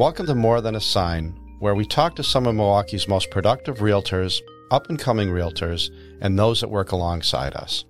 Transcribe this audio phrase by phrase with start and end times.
[0.00, 3.80] Welcome to More Than a Sign, where we talk to some of Milwaukee's most productive
[3.80, 4.40] realtors,
[4.70, 5.90] up and coming realtors,
[6.22, 7.84] and those that work alongside us.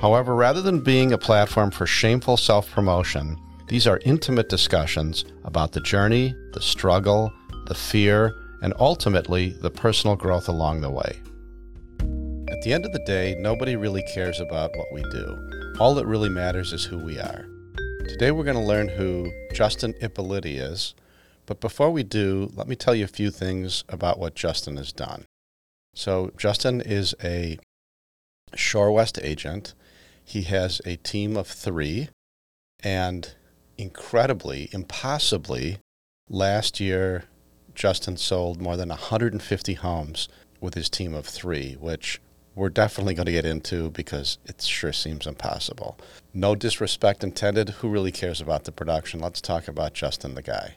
[0.00, 3.38] However, rather than being a platform for shameful self promotion,
[3.68, 7.32] these are intimate discussions about the journey, the struggle,
[7.66, 11.20] the fear, and ultimately the personal growth along the way.
[12.50, 15.76] At the end of the day, nobody really cares about what we do.
[15.78, 17.46] All that really matters is who we are.
[18.08, 20.94] Today we're going to learn who Justin Ippoliti is,
[21.46, 24.92] but before we do, let me tell you a few things about what Justin has
[24.92, 25.24] done.
[25.94, 27.58] So, Justin is a
[28.54, 29.74] Shorewest agent.
[30.24, 32.08] He has a team of three,
[32.82, 33.34] and
[33.76, 35.78] incredibly, impossibly,
[36.28, 37.24] last year,
[37.74, 40.28] Justin sold more than 150 homes
[40.60, 42.20] with his team of three, which
[42.54, 45.98] we're definitely going to get into because it sure seems impossible.
[46.32, 47.70] No disrespect intended.
[47.70, 49.20] Who really cares about the production?
[49.20, 50.76] Let's talk about Justin the guy.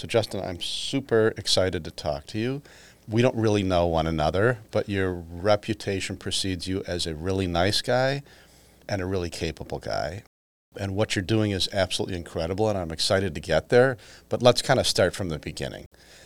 [0.00, 2.62] So, Justin, I'm super excited to talk to you.
[3.06, 7.82] We don't really know one another, but your reputation precedes you as a really nice
[7.82, 8.22] guy
[8.88, 10.22] and a really capable guy.
[10.74, 13.98] And what you're doing is absolutely incredible, and I'm excited to get there.
[14.30, 15.84] But let's kind of start from the beginning.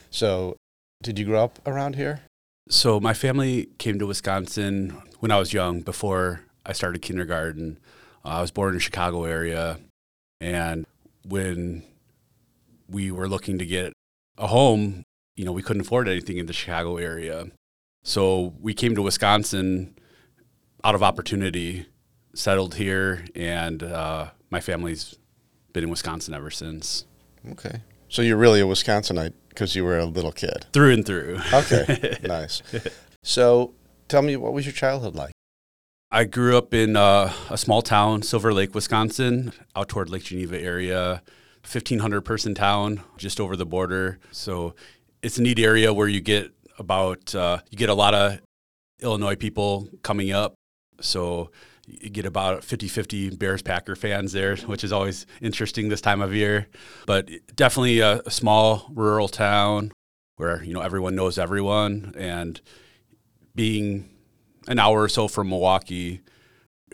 [0.09, 0.55] So,
[1.03, 2.21] did you grow up around here?
[2.69, 7.81] So, my family came to Wisconsin when I was young, before I started kindergarten.
[8.25, 9.81] Uh, I was born in the Chicago area,
[10.41, 10.87] and
[11.25, 11.83] when
[12.89, 13.93] we were looking to get
[14.39, 15.05] a home,
[15.37, 17.47] you know, we couldn't afford anything in the Chicago area.
[18.03, 19.97] So we came to Wisconsin
[20.83, 21.87] out of opportunity,
[22.35, 25.17] settled here, and uh, my family's
[25.73, 27.07] been in Wisconsin ever since.
[27.53, 27.81] Okay.
[28.09, 30.67] So you're really a Wisconsinite because you were a little kid?
[30.73, 31.39] Through and through.
[31.53, 32.19] Okay.
[32.23, 32.63] nice.
[33.23, 33.73] So
[34.09, 35.33] tell me, what was your childhood like?
[36.11, 40.61] I grew up in uh, a small town, Silver Lake, Wisconsin, out toward Lake Geneva
[40.61, 41.23] area.
[41.65, 44.19] 1,500 person town just over the border.
[44.31, 44.75] So
[45.23, 48.41] it's a neat area where you get about, uh, you get a lot of
[49.01, 50.55] Illinois people coming up.
[51.01, 51.51] So
[51.87, 56.21] you get about 50 50 Bears Packer fans there, which is always interesting this time
[56.21, 56.69] of year.
[57.07, 59.93] But definitely a, a small rural town
[60.37, 62.15] where, you know, everyone knows everyone.
[62.17, 62.61] And
[63.55, 64.11] being
[64.67, 66.21] an hour or so from Milwaukee,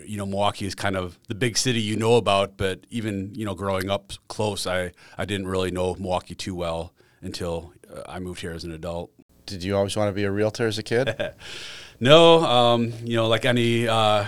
[0.06, 3.44] you know Milwaukee is kind of the big city you know about, but even you
[3.44, 8.18] know growing up close, I I didn't really know Milwaukee too well until uh, I
[8.18, 9.10] moved here as an adult.
[9.46, 11.14] Did you always want to be a realtor as a kid?
[12.00, 14.26] no, um, you know, like any uh,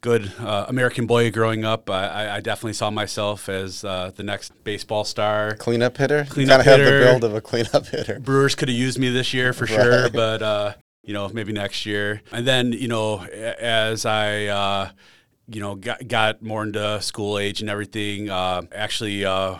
[0.00, 4.52] good uh, American boy growing up, I, I, definitely saw myself as uh, the next
[4.64, 6.24] baseball star, cleanup hitter.
[6.28, 8.20] Cleanup have the build of a cleanup hitter.
[8.20, 9.74] Brewers could have used me this year for right.
[9.74, 12.22] sure, but uh, you know, maybe next year.
[12.32, 14.90] And then, you know, as I, uh,
[15.48, 19.56] you know, got, got more into school age and everything, uh, actually uh,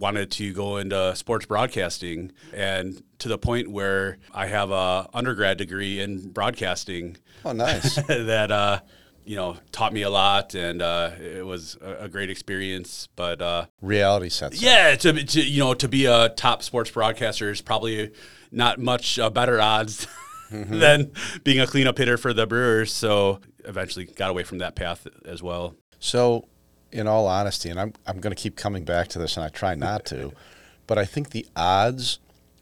[0.00, 5.58] wanted to go into sports broadcasting and to the point where I have a undergrad
[5.58, 7.16] degree in broadcasting.
[7.44, 7.94] Oh, nice.
[8.06, 8.80] that, uh,
[9.24, 13.08] you know, taught me a lot, and uh, it was a, a, great experience.
[13.14, 14.60] But uh, reality sets.
[14.60, 18.10] Yeah, to, to, you know, to be a top sports broadcaster is probably
[18.50, 20.06] not much uh, better odds
[20.50, 20.78] mm-hmm.
[20.78, 21.12] than
[21.44, 22.92] being a cleanup hitter for the Brewers.
[22.92, 25.74] So eventually got away from that path as well.
[25.98, 26.48] So,
[26.92, 29.48] in all honesty, and I'm, I'm going to keep coming back to this, and I
[29.48, 30.32] try not to,
[30.86, 32.18] but I think the odds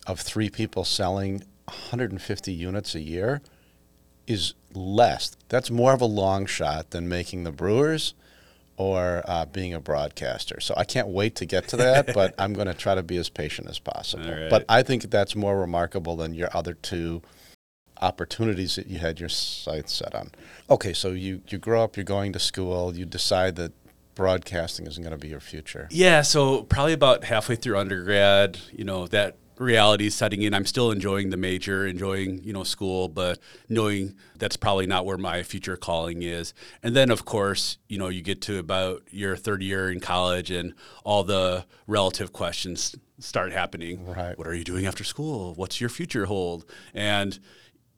[0.06, 3.40] of three people selling 150 units a year
[4.26, 5.36] is less.
[5.48, 8.14] That's more of a long shot than making the Brewers
[8.76, 10.60] or uh, being a broadcaster.
[10.60, 13.16] So I can't wait to get to that, but I'm going to try to be
[13.16, 14.30] as patient as possible.
[14.30, 14.50] Right.
[14.50, 17.22] But I think that's more remarkable than your other two
[18.00, 20.30] opportunities that you had your sights set on.
[20.70, 23.72] Okay, so you, you grow up, you're going to school, you decide that
[24.14, 25.88] broadcasting isn't going to be your future.
[25.90, 30.54] Yeah, so probably about halfway through undergrad, you know, that reality is setting in.
[30.54, 33.38] I'm still enjoying the major, enjoying, you know, school, but
[33.68, 36.54] knowing that's probably not where my future calling is.
[36.82, 40.50] And then of course, you know, you get to about your third year in college
[40.50, 44.06] and all the relative questions start happening.
[44.06, 44.38] Right.
[44.38, 45.54] What are you doing after school?
[45.54, 46.64] What's your future hold?
[46.94, 47.38] And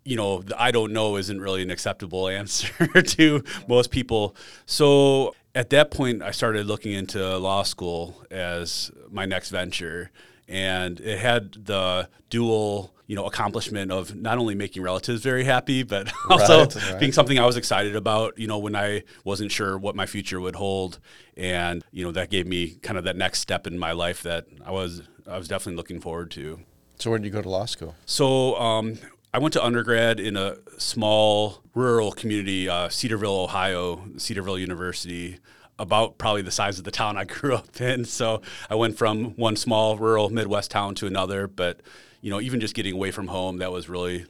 [0.04, 4.34] you know, I don't know isn't really an acceptable answer to most people.
[4.66, 10.10] So at that point, I started looking into law school as my next venture.
[10.48, 15.84] And it had the dual, you know, accomplishment of not only making relatives very happy,
[15.84, 16.98] but also right, right.
[16.98, 20.40] being something I was excited about, you know, when I wasn't sure what my future
[20.40, 20.98] would hold.
[21.36, 24.46] And, you know, that gave me kind of that next step in my life that
[24.64, 26.60] I was I was definitely looking forward to.
[26.98, 27.94] So where did you go to law school?
[28.04, 28.98] So um,
[29.32, 35.38] I went to undergrad in a small rural community, uh, Cedarville, Ohio, Cedarville University.
[35.78, 38.04] about probably the size of the town I grew up in.
[38.04, 41.46] So I went from one small rural Midwest town to another.
[41.46, 41.80] But,
[42.20, 44.26] you know, even just getting away from home, that was really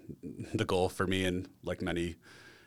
[0.55, 2.15] the goal for me and like many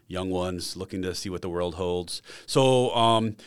[0.07, 2.21] young ones looking to see what the world holds.
[2.45, 3.37] So, um,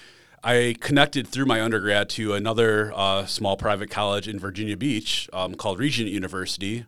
[0.43, 5.57] I connected through my undergrad to another uh, small private college in Virginia Beach um,
[5.57, 6.87] called Regent University.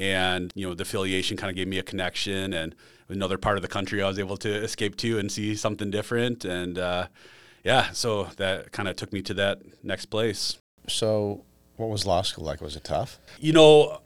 [0.00, 2.74] And, you know, the affiliation kind of gave me a connection and
[3.08, 6.44] another part of the country I was able to escape to and see something different.
[6.44, 7.08] And, uh,
[7.64, 10.58] yeah, so that kind of took me to that next place.
[10.88, 11.44] So,
[11.76, 12.60] what was law school like?
[12.60, 13.18] Was it tough?
[13.38, 14.00] You know,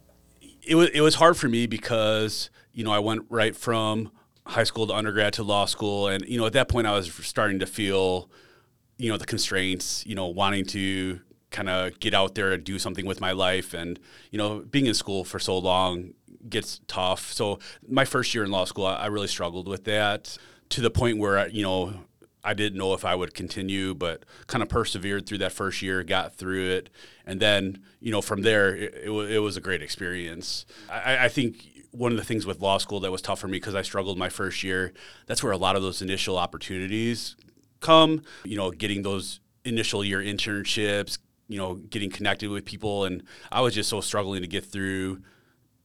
[0.65, 4.11] it was it was hard for me because you know I went right from
[4.45, 7.13] high school to undergrad to law school, and you know at that point I was
[7.13, 8.29] starting to feel,
[8.97, 10.05] you know, the constraints.
[10.05, 11.21] You know, wanting to
[11.55, 13.97] kind of get out there and do something with my life, and
[14.29, 16.13] you know, being in school for so long
[16.49, 17.31] gets tough.
[17.31, 20.37] So my first year in law school, I, I really struggled with that
[20.69, 21.93] to the point where you know
[22.43, 26.03] I didn't know if I would continue, but kind of persevered through that first year,
[26.03, 26.89] got through it,
[27.25, 30.65] and then you know from there it, it, it was a great experience.
[30.89, 33.57] I, I, think one of the things with law school that was tough for me
[33.57, 34.91] because I struggled my first year.
[35.25, 37.37] That's where a lot of those initial opportunities
[37.79, 38.23] come.
[38.43, 41.17] You know, getting those initial year internships,
[41.47, 45.21] you know, getting connected with people, and I was just so struggling to get through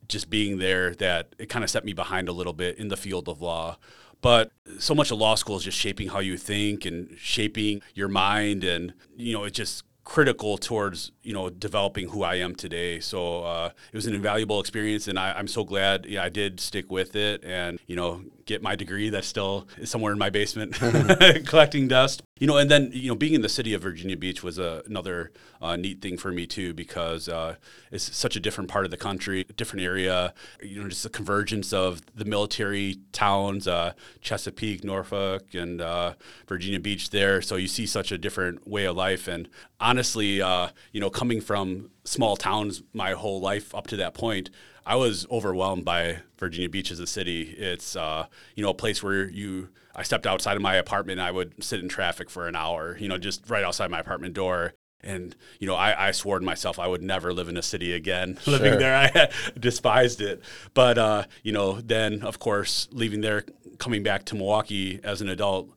[0.08, 2.96] just being there that it kind of set me behind a little bit in the
[2.96, 3.78] field of law.
[4.22, 8.08] But so much of law school is just shaping how you think and shaping your
[8.08, 13.00] mind, and you know, it's just critical towards you know developing who I am today.
[13.00, 16.60] So uh, it was an invaluable experience, and I, am so glad yeah, I did
[16.60, 20.28] stick with it and you know get my degree that's still is somewhere in my
[20.28, 20.74] basement
[21.46, 22.22] collecting dust.
[22.38, 24.82] You know, and then you know being in the city of Virginia Beach was a,
[24.86, 25.30] another
[25.60, 27.56] uh, neat thing for me too because uh,
[27.92, 30.34] it's such a different part of the country, different area.
[30.62, 36.14] You know, just the convergence of the military towns, uh, Chesapeake, Norfolk, and uh,
[36.48, 37.40] Virginia Beach there.
[37.42, 39.48] So you see such a different way of life, and
[39.78, 44.50] honestly, uh, you know, coming from small towns my whole life up to that point,
[44.86, 47.54] I was overwhelmed by Virginia Beach as a city.
[47.58, 51.30] It's uh, you know a place where you I stepped outside of my apartment, I
[51.30, 54.74] would sit in traffic for an hour, you know, just right outside my apartment door.
[55.02, 57.92] And you know, I, I swore to myself I would never live in a city
[57.92, 58.38] again.
[58.44, 58.54] Sure.
[58.54, 60.42] Living there, I despised it.
[60.74, 63.44] But uh, you know, then of course, leaving there,
[63.78, 65.70] coming back to Milwaukee as an adult,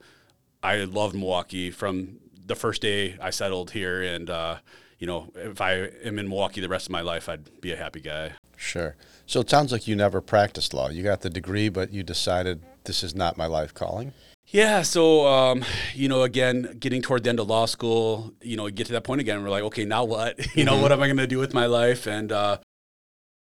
[0.62, 4.58] I loved Milwaukee from the first day I settled here, and uh,
[5.00, 7.78] you know, if I am in Milwaukee the rest of my life, I'd be a
[7.78, 8.34] happy guy.
[8.63, 8.95] Sure.
[9.25, 10.89] So it sounds like you never practiced law.
[10.89, 14.13] You got the degree, but you decided this is not my life calling.
[14.48, 15.63] Yeah, so um,
[15.94, 19.04] you know, again, getting toward the end of law school, you know, get to that
[19.04, 19.44] point again.
[19.44, 20.39] We're like, okay, now what?
[20.56, 20.81] You know, mm-hmm.
[20.81, 22.07] what am I going to do with my life?
[22.07, 22.57] And uh,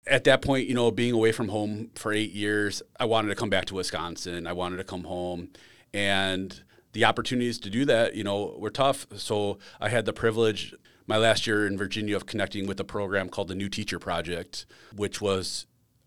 [0.06, 3.34] at that point, you know, being away from home for eight years, I wanted to
[3.34, 4.46] come back to Wisconsin.
[4.46, 5.50] I wanted to come home,
[5.92, 6.62] and
[6.92, 9.06] the opportunities to do that, you know, were tough.
[9.16, 10.74] So I had the privilege
[11.08, 14.66] my last year in Virginia of connecting with a program called the New Teacher Project,
[14.94, 15.66] which was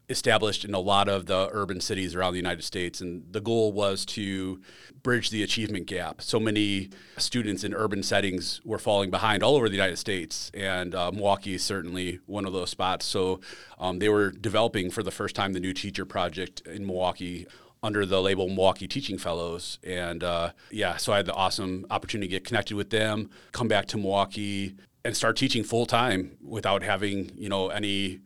[0.09, 3.01] established in a lot of the urban cities around the United States.
[3.01, 4.61] And the goal was to
[5.01, 6.21] bridge the achievement gap.
[6.21, 10.51] So many students in urban settings were falling behind all over the United States.
[10.53, 13.05] And uh, Milwaukee is certainly one of those spots.
[13.05, 13.39] So
[13.79, 17.47] um, they were developing for the first time the New Teacher Project in Milwaukee
[17.83, 19.79] under the label Milwaukee Teaching Fellows.
[19.83, 23.67] And uh, yeah, so I had the awesome opportunity to get connected with them, come
[23.67, 28.19] back to Milwaukee, and start teaching full time without having, you know, any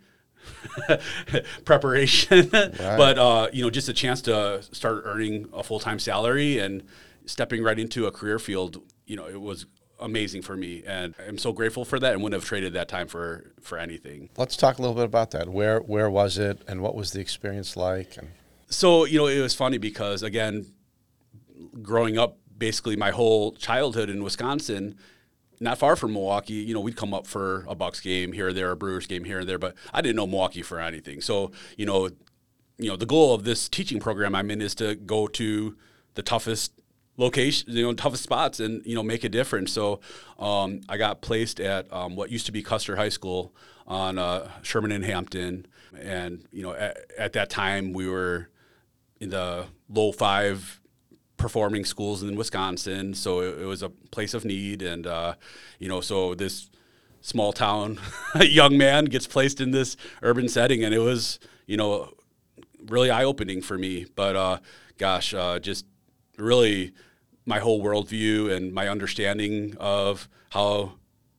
[1.65, 2.49] preparation.
[2.51, 2.77] Right.
[2.77, 6.83] but, uh, you know, just a chance to start earning a full time salary and
[7.25, 9.65] stepping right into a career field, you know, it was
[10.01, 13.07] amazing for me and I'm so grateful for that and wouldn't have traded that time
[13.07, 14.29] for for anything.
[14.35, 15.47] Let's talk a little bit about that.
[15.47, 18.27] Where where was it and what was the experience like and
[18.69, 20.65] so, you know, it was funny because, again,
[21.81, 24.97] growing up basically my whole childhood in Wisconsin,
[25.59, 28.53] not far from Milwaukee, you know, we'd come up for a Bucks game here or
[28.53, 31.21] there, a Brewers game here and there, but I didn't know Milwaukee for anything.
[31.21, 32.09] So, you know,
[32.77, 35.75] you know, the goal of this teaching program I'm in is to go to
[36.15, 36.73] the toughest
[37.17, 39.71] location, you know, toughest spots and, you know, make a difference.
[39.71, 40.01] So
[40.37, 43.55] um, I got placed at um, what used to be Custer High School
[43.87, 45.67] on uh, Sherman and Hampton.
[45.97, 48.49] And, you know, at, at that time we were
[49.21, 50.81] in the low five
[51.37, 53.13] performing schools in Wisconsin.
[53.13, 55.35] So it, it was a place of need, and uh,
[55.79, 56.69] you know, so this
[57.21, 57.99] small town
[58.41, 62.13] young man gets placed in this urban setting, and it was you know
[62.87, 64.05] really eye opening for me.
[64.15, 64.57] But uh,
[64.97, 65.85] gosh, uh, just
[66.37, 66.93] really
[67.45, 70.93] my whole worldview and my understanding of how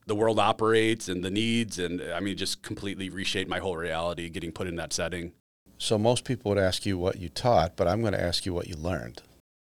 [0.06, 4.28] the world operates and the needs and I mean just completely reshaped my whole reality
[4.28, 5.32] getting put in that setting.
[5.78, 8.54] So most people would ask you what you taught, but I'm going to ask you
[8.54, 9.22] what you learned.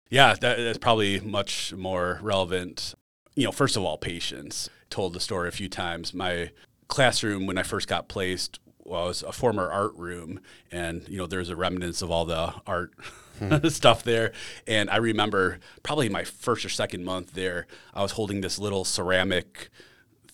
[0.10, 2.96] Yeah, that, that's probably much more relevant.
[3.36, 4.70] you know, first of all, patience.
[4.90, 6.14] Told the story a few times.
[6.14, 6.52] My
[6.88, 10.40] classroom when I first got placed was a former art room,
[10.72, 12.94] and you know, there's a remnants of all the art
[13.38, 13.68] hmm.
[13.68, 14.32] stuff there.
[14.66, 18.86] And I remember probably my first or second month there, I was holding this little
[18.86, 19.70] ceramic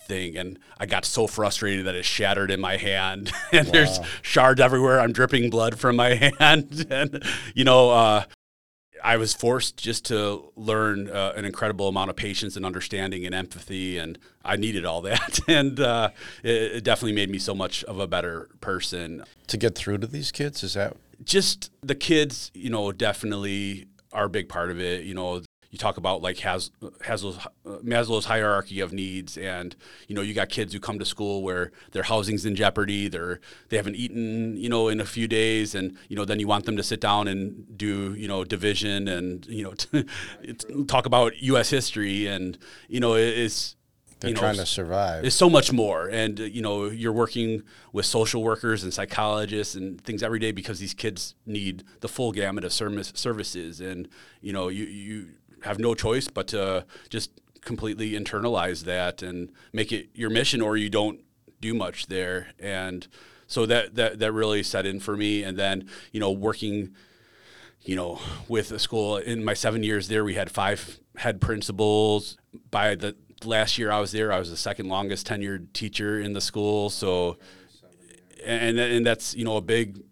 [0.04, 3.72] thing and I got so frustrated that it shattered in my hand and wow.
[3.72, 5.00] there's shards everywhere.
[5.00, 7.24] I'm dripping blood from my hand and
[7.56, 8.24] you know uh,
[9.04, 13.36] I was forced just to learn uh, an incredible amount of patience and understanding and
[13.36, 15.40] empathy, and I needed all that.
[15.48, 16.10] and uh,
[16.42, 19.24] it, it, definitely made me so much of a better person.
[19.48, 22.50] To get through to these kids, is that just the kids?
[22.54, 25.04] You know, definitely are a big part of it.
[25.04, 25.42] You know,
[25.74, 29.76] you talk about like Has, Maslow's, Maslow's hierarchy of needs, and
[30.08, 33.40] you know you got kids who come to school where their housing's in jeopardy, they're
[33.70, 36.66] they haven't eaten you know in a few days, and you know then you want
[36.66, 40.04] them to sit down and do you know division and you know
[40.86, 41.72] talk about U.S.
[41.72, 42.56] history, and
[42.88, 43.76] you know it's
[44.24, 45.26] they're you know, trying to survive.
[45.26, 47.62] It's so much more, and uh, you know, you're working
[47.92, 52.32] with social workers and psychologists and things every day because these kids need the full
[52.32, 54.08] gamut of service, services, and
[54.40, 55.28] you know, you you
[55.64, 60.78] have no choice but to just completely internalize that and make it your mission or
[60.78, 61.22] you don't
[61.62, 62.48] do much there.
[62.60, 63.08] And
[63.48, 65.44] so that that that really set in for me.
[65.44, 66.94] And then you know working
[67.82, 72.38] you know with a school in my 7 years there we had five head principals.
[72.70, 73.16] By the
[73.46, 76.90] last year I was there I was the second longest tenured teacher in the school.
[76.90, 77.38] So
[78.46, 80.04] and and that's you know a big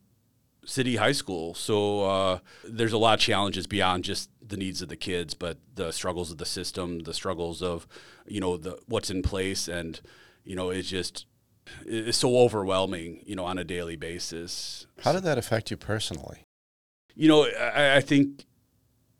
[0.65, 1.53] city high school.
[1.53, 5.57] So uh, there's a lot of challenges beyond just the needs of the kids, but
[5.73, 7.87] the struggles of the system, the struggles of,
[8.27, 9.99] you know, the what's in place, and
[10.43, 11.25] you know, it's just
[11.85, 14.85] it's so overwhelming, you know, on a daily basis.
[15.03, 16.45] How did that affect you personally?
[17.15, 18.45] You know, I, I think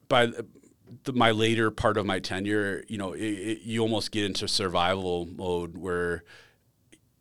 [0.07, 4.25] by the, my later part of my tenure, you know, it, it, you almost get
[4.25, 6.23] into survival mode where,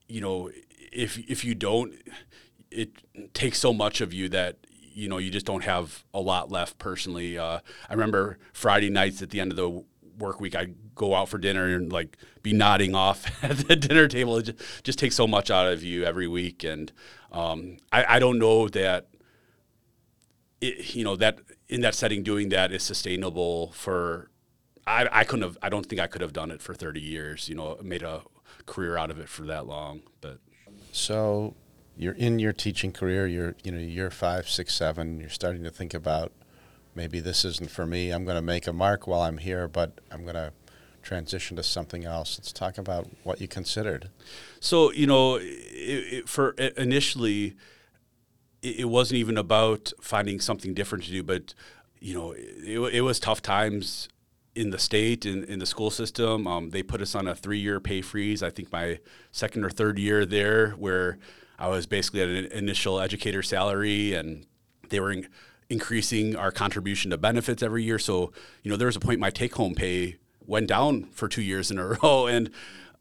[0.09, 0.51] you know,
[0.93, 1.95] if if you don't,
[2.71, 2.91] it
[3.35, 4.59] takes so much of you that
[5.01, 7.39] you know you just don't have a lot left personally.
[7.39, 9.85] Uh, I remember Friday nights at the end of the
[10.19, 14.07] work week, I'd go out for dinner and like be nodding off at the dinner
[14.07, 14.37] table.
[14.37, 16.93] It just, just takes so much out of you every week, and
[17.33, 19.09] um, I, I, don't know that
[20.61, 21.39] it, you know that
[21.69, 24.31] in that setting doing that is sustainable for.
[24.87, 25.59] I, I couldn't have.
[25.63, 27.49] I don't think I could have done it for 30 years.
[27.49, 28.23] You know, made a
[28.67, 30.03] career out of it for that long.
[30.21, 30.39] But
[30.93, 31.55] so
[32.01, 35.21] you're in your teaching career, you're you know year five, six, seven.
[35.21, 36.33] You're starting to think about
[36.95, 38.11] maybe this isn't for me.
[38.11, 40.53] I'm going to make a mark while I'm here, but I'm going to
[41.03, 42.39] transition to something else.
[42.39, 44.09] Let's talk about what you considered.
[44.61, 47.55] So you know, it, it, for initially,
[48.63, 51.53] it, it, wasn't even about finding something different to do, but
[51.99, 54.09] you know, it, was tough times
[54.55, 56.47] in the state in, in the school system.
[56.47, 58.43] Um, they put us on a three year pay freeze.
[58.43, 59.01] I think my
[59.33, 61.19] second or third year there, where
[61.61, 64.47] I was basically at an initial educator salary, and
[64.89, 65.29] they were in,
[65.69, 67.99] increasing our contribution to benefits every year.
[67.99, 71.43] So, you know, there was a point my take home pay went down for two
[71.43, 72.51] years in a row, and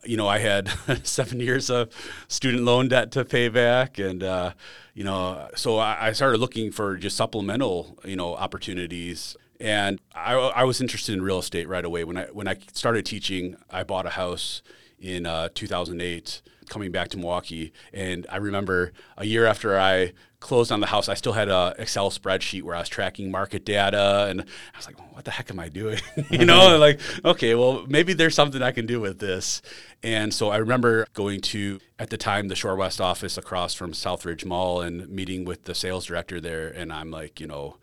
[0.06, 0.70] you know, I had
[1.04, 1.90] seven years of
[2.28, 4.54] student loan debt to pay back, and uh,
[4.94, 9.36] you know, so I, I started looking for just supplemental, you know, opportunities.
[9.62, 12.04] And I, I was interested in real estate right away.
[12.04, 14.62] When I when I started teaching, I bought a house
[15.00, 17.74] in uh, 2008 coming back to Milwaukee.
[17.94, 21.76] And I remember a year after I closed on the house, I still had a
[21.78, 25.32] Excel spreadsheet where I was tracking market data, and I was like, well, "What the
[25.32, 26.00] heck am I doing?"
[26.30, 29.62] you know, like, okay, well, maybe there's something I can do with this.
[30.02, 34.46] And so I remember going to at the time the Shorewest office across from Southridge
[34.46, 37.78] Mall and meeting with the sales director there, and I'm like, you know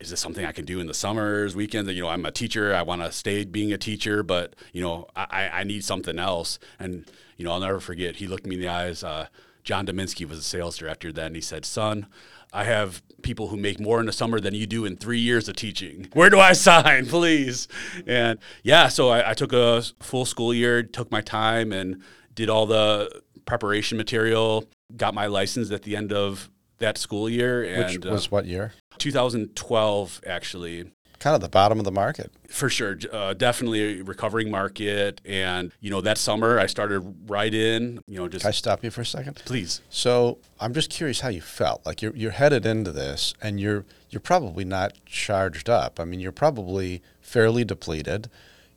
[0.00, 1.90] is this something I can do in the summers, weekends?
[1.90, 2.74] You know, I'm a teacher.
[2.74, 6.58] I want to stay being a teacher, but you know, I, I need something else.
[6.78, 8.16] And you know, I'll never forget.
[8.16, 9.02] He looked me in the eyes.
[9.02, 9.26] Uh,
[9.64, 11.34] John Dominski was a sales director then.
[11.34, 12.06] He said, "Son,
[12.52, 15.48] I have people who make more in the summer than you do in three years
[15.48, 16.08] of teaching.
[16.12, 17.66] Where do I sign, please?"
[18.06, 22.02] And yeah, so I, I took a full school year, took my time, and
[22.34, 24.64] did all the preparation material.
[24.96, 27.64] Got my license at the end of that school year.
[27.64, 28.72] And, Which was uh, what year?
[28.98, 30.90] 2012, actually.
[31.18, 32.30] Kind of the bottom of the market.
[32.48, 32.96] For sure.
[33.12, 35.20] Uh, definitely a recovering market.
[35.24, 38.42] And, you know, that summer I started right in, you know, just.
[38.42, 39.42] Can I stop you for a second?
[39.44, 39.80] Please.
[39.90, 41.84] So I'm just curious how you felt.
[41.84, 45.98] Like you're, you're headed into this and you're, you're probably not charged up.
[45.98, 48.30] I mean, you're probably fairly depleted.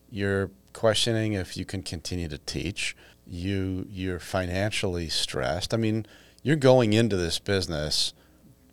[0.09, 2.95] You're questioning if you can continue to teach.
[3.27, 5.75] You, you're financially stressed.
[5.75, 6.07] I mean,
[6.43, 8.13] you're going into this business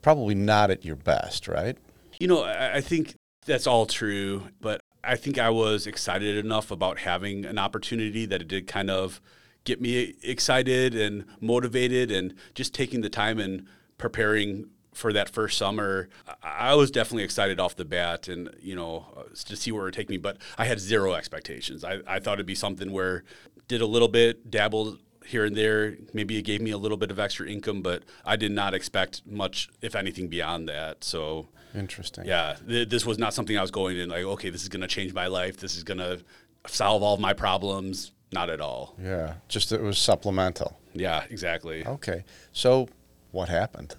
[0.02, 1.76] probably not at your best, right?
[2.18, 3.14] You know, I think
[3.46, 8.42] that's all true, but I think I was excited enough about having an opportunity that
[8.42, 9.20] it did kind of
[9.64, 13.66] get me excited and motivated and just taking the time and
[13.98, 16.08] preparing for that first summer,
[16.42, 19.06] I was definitely excited off the bat and, you know,
[19.44, 20.16] to see where it would take me.
[20.16, 21.84] But I had zero expectations.
[21.84, 23.22] I, I thought it'd be something where
[23.68, 24.98] did a little bit, dabbled
[25.28, 25.97] here and there.
[26.12, 29.23] Maybe it gave me a little bit of extra income, but I did not expect
[29.26, 31.04] much, if anything, beyond that.
[31.04, 32.25] So interesting.
[32.25, 34.82] Yeah, th- this was not something I was going in like, okay, this is going
[34.82, 35.58] to change my life.
[35.58, 36.20] This is going to
[36.66, 38.12] solve all of my problems.
[38.32, 38.94] Not at all.
[39.02, 40.78] Yeah, just it was supplemental.
[40.92, 41.87] Yeah, exactly.
[41.87, 42.88] Okay, so
[43.30, 43.97] what happened?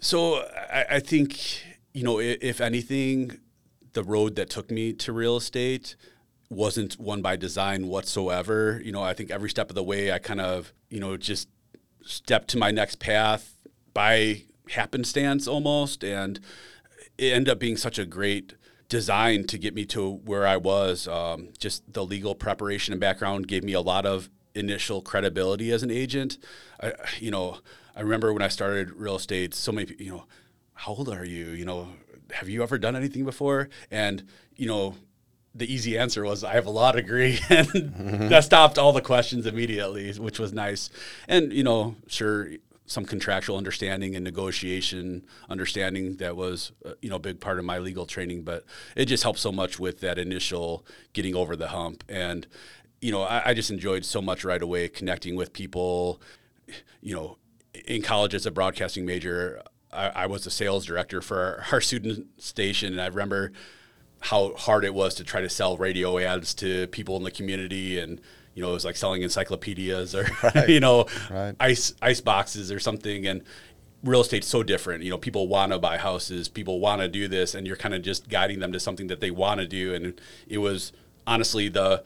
[0.00, 1.38] So I, I think
[1.92, 3.38] you know, if, if anything,
[3.92, 5.96] the road that took me to real estate
[6.50, 8.80] wasn't one by design whatsoever.
[8.84, 11.48] You know, I think every step of the way, I kind of you know just
[12.02, 13.56] stepped to my next path
[13.94, 16.40] by happenstance almost, and
[17.16, 18.54] it ended up being such a great
[18.88, 21.08] design to get me to where I was.
[21.08, 25.82] Um, just the legal preparation and background gave me a lot of initial credibility as
[25.82, 26.38] an agent.
[26.82, 27.58] I, you know,
[27.96, 30.24] I remember when I started real estate, so many, you know,
[30.74, 31.50] how old are you?
[31.50, 31.88] You know,
[32.32, 33.68] have you ever done anything before?
[33.90, 34.24] And,
[34.56, 34.96] you know,
[35.54, 38.28] the easy answer was I have a law degree, and mm-hmm.
[38.28, 40.90] that stopped all the questions immediately, which was nice.
[41.28, 42.50] And you know, sure,
[42.86, 47.64] some contractual understanding and negotiation understanding that was uh, you know a big part of
[47.64, 48.64] my legal training, but
[48.96, 52.04] it just helped so much with that initial getting over the hump.
[52.08, 52.46] And
[53.00, 56.20] you know, I, I just enjoyed so much right away connecting with people.
[57.00, 57.38] You know,
[57.86, 61.80] in college as a broadcasting major, I, I was a sales director for our, our,
[61.80, 63.52] student station, and I remember
[64.20, 67.98] how hard it was to try to sell radio ads to people in the community,
[67.98, 68.20] and
[68.54, 70.68] you know it was like selling encyclopedias or right.
[70.68, 71.54] you know right.
[71.58, 73.42] ice ice boxes or something, and
[74.04, 75.02] real estate's so different.
[75.02, 77.94] You know, people want to buy houses, people want to do this, and you're kind
[77.94, 80.92] of just guiding them to something that they want to do, and it was
[81.26, 82.04] honestly the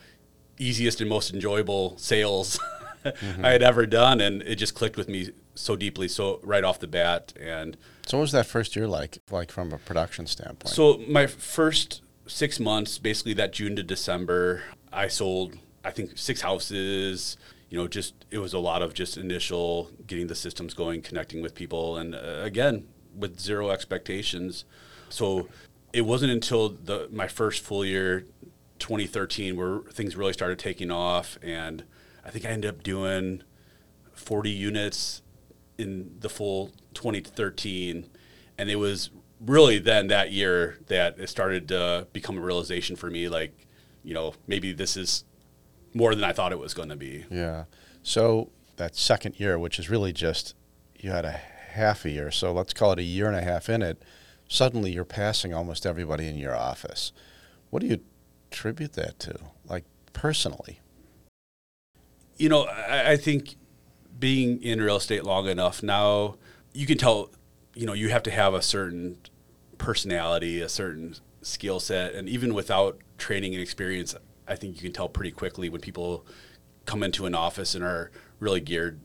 [0.59, 2.61] easiest and most enjoyable sales
[3.05, 3.45] mm-hmm.
[3.45, 6.79] I had ever done, and it just clicked with me so deeply, so right off
[6.79, 7.33] the bat.
[7.41, 10.69] And so, what was that first year like, like from a production standpoint?
[10.69, 16.41] So, my first six months, basically that June to December, I sold, I think, six
[16.41, 17.37] houses.
[17.71, 21.43] You know, just it was a lot of just initial getting the systems going, connecting
[21.43, 24.65] with people, and uh, again with zero expectations.
[25.09, 25.49] So
[25.93, 28.27] it wasn't until the my first full year,
[28.79, 31.85] 2013, where things really started taking off, and
[32.25, 33.43] I think I ended up doing
[34.13, 35.23] 40 units
[35.79, 38.09] in the full 2013,
[38.59, 39.11] and it was
[39.47, 43.67] really then that year that it started to become a realization for me, like,
[44.03, 45.25] you know, maybe this is
[45.95, 47.25] more than I thought it was going to be.
[47.31, 47.65] Yeah.
[48.03, 50.55] So that second year, which is really just
[50.99, 53.69] you had a half a year, so let's call it a year and a half
[53.69, 54.03] in it.
[54.49, 57.13] Suddenly, you're passing almost everybody in your office.
[57.71, 58.01] What do you
[58.51, 60.81] attribute that to, like personally?
[62.37, 63.57] You know, I, I think
[64.19, 66.37] being in real estate long enough now,
[66.73, 67.31] you can tell,
[67.75, 69.19] you know, you have to have a certain
[69.79, 74.15] personality, a certain skill set, and even without training and experience,
[74.47, 76.27] I think you can tell pretty quickly when people
[76.87, 78.11] come into an office and are
[78.41, 79.01] really geared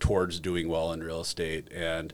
[0.00, 1.68] towards doing well in real estate.
[1.72, 2.12] And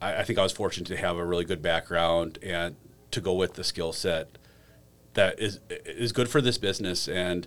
[0.00, 2.76] I, I think I was fortunate to have a really good background and
[3.10, 4.38] to go with the skill set
[5.14, 7.08] that is is good for this business.
[7.08, 7.46] And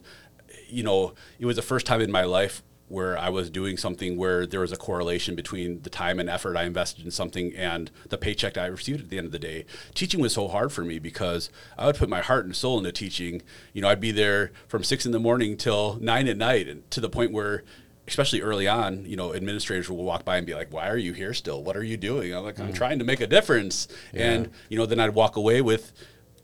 [0.68, 2.62] you know, it was the first time in my life
[2.94, 6.56] where I was doing something where there was a correlation between the time and effort
[6.56, 9.66] I invested in something and the paycheck I received at the end of the day.
[9.96, 12.92] Teaching was so hard for me because I would put my heart and soul into
[12.92, 13.42] teaching.
[13.74, 16.90] You know, I'd be there from six in the morning till nine at night, and
[16.92, 17.64] to the point where
[18.08, 21.14] especially early on, you know, administrators will walk by and be like, "Why are you
[21.14, 21.64] here still?
[21.64, 22.76] What are you doing?" I'm like, "I'm mm.
[22.76, 24.32] trying to make a difference." Yeah.
[24.32, 25.94] And you know, then I'd walk away with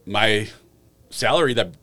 [0.06, 0.50] my
[1.10, 1.74] salary that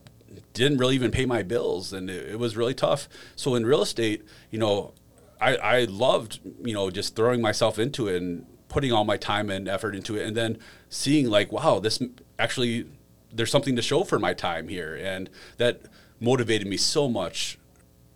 [0.57, 3.09] didn't really even pay my bills, and it, it was really tough.
[3.37, 4.95] So in real estate, you know,
[5.41, 9.51] I, I loved you know just throwing myself into it and putting all my time
[9.51, 12.03] and effort into it, and then seeing like, wow, this
[12.39, 12.87] actually
[13.33, 15.83] there's something to show for my time here, and that
[16.19, 17.59] motivated me so much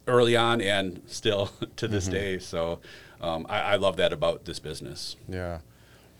[0.06, 2.14] early on and still to this mm-hmm.
[2.14, 2.38] day.
[2.38, 2.80] So
[3.20, 5.16] um, I, I, love that about this business.
[5.28, 5.58] Yeah.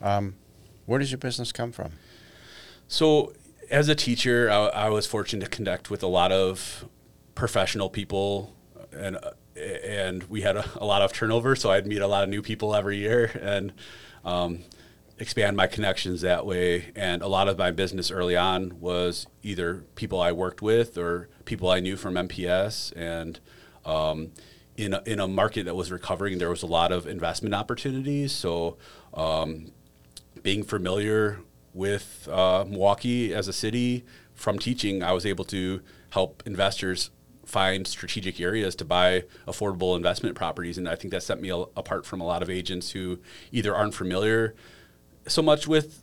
[0.03, 0.35] Um,
[0.85, 1.93] where does your business come from?
[2.89, 3.33] So
[3.71, 6.85] as a teacher, I, I, was fortunate to connect with a lot of
[7.35, 8.55] professional people,
[8.93, 9.19] and
[9.57, 11.55] and we had a, a, lot of turnover.
[11.55, 13.73] So I'd meet a lot of new people every year, and
[14.25, 14.61] um,
[15.19, 16.91] expand my connections that way.
[16.97, 21.29] And a lot of my business early on was either people I worked with or
[21.45, 23.39] people I knew from MPS, and
[23.85, 24.33] um,
[24.77, 28.33] in a, in a market that was recovering, there was a lot of investment opportunities.
[28.33, 28.79] So
[29.15, 29.73] um,
[30.43, 31.41] being familiar
[31.73, 34.05] with uh, Milwaukee as a city
[34.35, 35.81] from teaching, I was able to
[36.11, 37.11] help investors
[37.45, 40.79] find strategic areas to buy affordable investment properties.
[40.79, 43.19] And I think that set me apart from a lot of agents who
[43.53, 44.55] either aren't familiar
[45.27, 46.03] so much with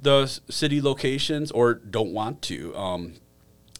[0.00, 2.76] the city locations or don't want to.
[2.76, 3.14] Um,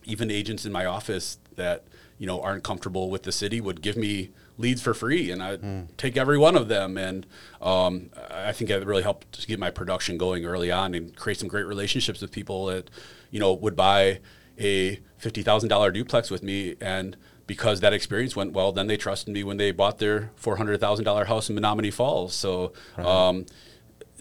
[0.05, 1.85] even agents in my office that
[2.19, 5.57] you know aren't comfortable with the city would give me leads for free, and I
[5.57, 5.89] mm.
[5.97, 6.97] take every one of them.
[6.97, 7.27] And
[7.61, 11.39] um, I think that really helped to get my production going early on and create
[11.39, 12.91] some great relationships with people that
[13.31, 14.21] you know would buy
[14.59, 18.97] a fifty thousand dollar duplex with me and because that experience went well, then they
[18.97, 22.35] trusted me when they bought their four hundred thousand dollar house in Menomonee Falls.
[22.35, 23.07] So, right.
[23.07, 23.47] um,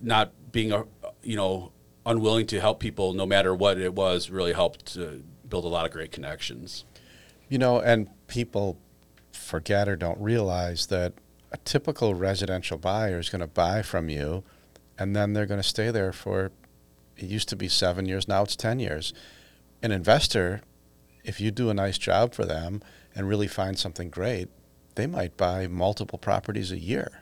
[0.02, 0.86] not being a
[1.22, 1.72] you know
[2.06, 5.86] unwilling to help people, no matter what it was, really helped to build a lot
[5.86, 6.84] of great connections.
[7.48, 8.78] You know, and people
[9.34, 11.14] forget or don't realize that
[11.52, 14.44] a typical residential buyer is going to buy from you,
[14.98, 16.52] and then they're going to stay there for.
[17.18, 19.14] It used to be seven years, now it's ten years.
[19.84, 20.62] An investor,
[21.24, 22.82] if you do a nice job for them
[23.16, 24.50] and really find something great,
[24.96, 27.22] they might buy multiple properties a year.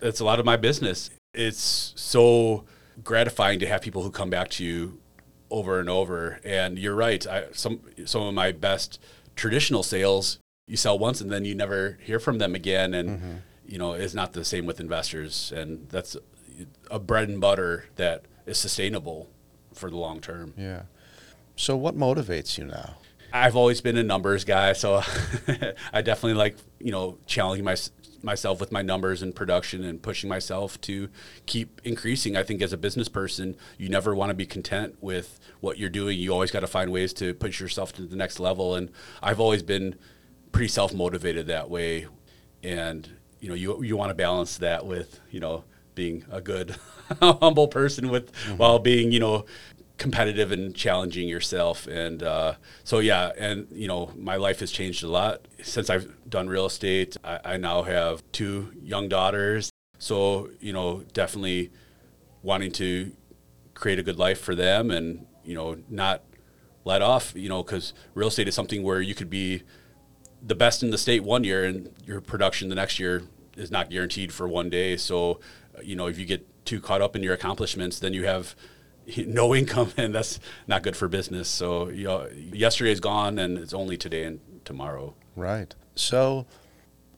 [0.00, 1.10] That's a lot of my business.
[1.34, 2.64] It's so
[3.02, 5.00] gratifying to have people who come back to you
[5.50, 6.40] over and over.
[6.44, 7.26] And you're right.
[7.26, 8.98] I, some some of my best
[9.36, 12.94] traditional sales you sell once and then you never hear from them again.
[12.94, 13.34] And mm-hmm.
[13.66, 15.52] you know it's not the same with investors.
[15.54, 16.16] And that's
[16.90, 19.28] a bread and butter that is sustainable
[19.72, 20.54] for the long term.
[20.56, 20.82] Yeah.
[21.56, 22.96] So what motivates you now?
[23.32, 25.02] I've always been a numbers guy, so
[25.92, 27.76] I definitely like you know challenging my,
[28.22, 31.08] myself with my numbers and production and pushing myself to
[31.46, 32.36] keep increasing.
[32.36, 35.90] I think as a business person, you never want to be content with what you're
[35.90, 36.18] doing.
[36.18, 38.76] You always got to find ways to push yourself to the next level.
[38.76, 39.96] And I've always been
[40.54, 42.06] pretty self motivated that way,
[42.62, 45.64] and you know you you want to balance that with you know
[45.94, 46.76] being a good
[47.20, 48.56] humble person with mm-hmm.
[48.56, 49.44] while being you know
[49.98, 51.86] competitive and challenging yourself.
[51.86, 56.12] And uh, so, yeah, and you know, my life has changed a lot since I've
[56.28, 57.16] done real estate.
[57.22, 59.70] I, I, now have two young daughters.
[60.00, 61.70] So, you know, definitely
[62.42, 63.12] wanting to
[63.74, 66.24] create a good life for them and, you know, not
[66.84, 69.62] let off, you know, because real estate is something where you could be
[70.46, 73.22] the best in the state one year and your production the next year
[73.56, 74.96] is not guaranteed for one day.
[74.96, 75.40] So,
[75.76, 78.54] uh, you know, if you get too caught up in your accomplishments, then you have
[79.26, 81.48] no income, and that's not good for business.
[81.48, 85.14] So you know, yesterday is gone, and it's only today and tomorrow.
[85.36, 85.74] Right.
[85.94, 86.46] So,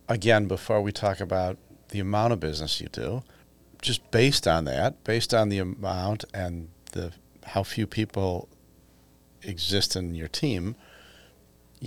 [0.09, 1.59] again, before we talk about
[1.89, 3.23] the amount of business you do,
[3.83, 7.13] just based on that, based on the amount and the
[7.45, 8.49] how few people
[9.43, 10.75] exist in your team,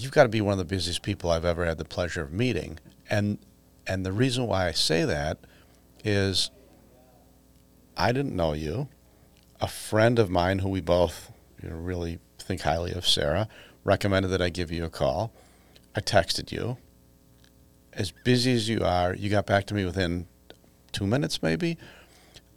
[0.01, 2.31] you've got to be one of the busiest people I've ever had the pleasure of
[2.31, 2.79] meeting.
[3.09, 3.39] And
[3.87, 5.39] and the reason why I say that
[6.03, 6.51] is
[7.97, 8.87] I didn't know you
[9.61, 11.31] a friend of mine who we both
[11.61, 13.47] you know, really think highly of, Sarah,
[13.83, 15.33] recommended that I give you a call.
[15.95, 16.77] I texted you.
[17.93, 20.27] As busy as you are, you got back to me within
[20.91, 21.77] two minutes, maybe.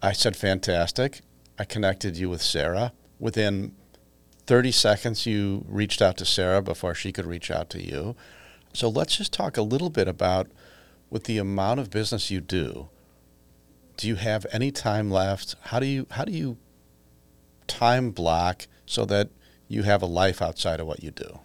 [0.00, 1.22] I said, fantastic.
[1.58, 2.92] I connected you with Sarah.
[3.18, 3.74] Within
[4.52, 8.14] 30 seconds, you reached out to Sarah before she could reach out to you.
[8.74, 10.46] So let's just talk a little bit about
[11.08, 12.90] with the amount of business you do.
[13.96, 15.56] Do you have any time left?
[15.62, 16.58] How do you how do you
[17.66, 19.30] time block so that
[19.68, 21.38] you have a life outside of what you do?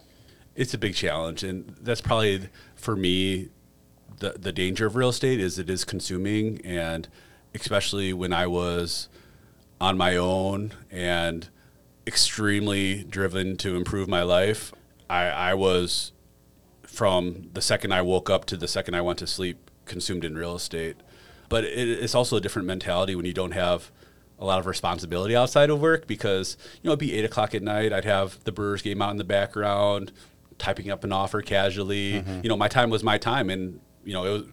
[0.54, 3.48] It's a big challenge, and that's probably for me
[4.20, 7.08] the the danger of real estate is it is consuming, and
[7.56, 9.08] especially when I was
[9.80, 11.48] on my own and
[12.08, 14.74] extremely driven to improve my life.
[15.10, 16.14] I, I was
[16.84, 20.38] from the second I woke up to the second I went to sleep consumed in
[20.38, 20.96] real estate.
[21.50, 23.92] But it, it's also a different mentality when you don't have
[24.40, 27.62] a lot of responsibility outside of work because you know it'd be eight o'clock at
[27.62, 27.92] night.
[27.92, 30.12] I'd have the Brewers game out in the background,
[30.58, 32.14] typing up an offer casually.
[32.14, 32.42] Mm-hmm.
[32.44, 34.44] You know, my time was my time, and you know it was,